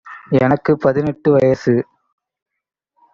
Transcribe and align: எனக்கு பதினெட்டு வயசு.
எனக்கு 0.39 0.77
பதினெட்டு 0.77 1.31
வயசு. 1.31 1.75